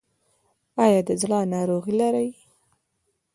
ایا 0.83 1.01
د 1.07 1.09
زړه 1.21 1.39
ناروغي 1.53 1.93
لرئ؟ 2.01 2.29